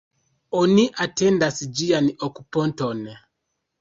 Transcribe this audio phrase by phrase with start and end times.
[0.61, 3.05] Oni atendas ĝian okuponton.